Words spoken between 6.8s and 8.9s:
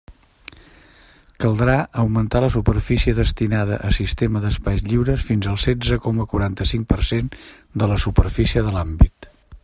per cent de la superfície de